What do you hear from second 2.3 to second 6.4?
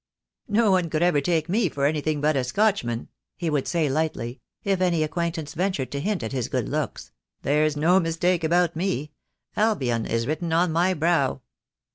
a Scotchman," he would say lightly, if any acquaintance ventured to hint at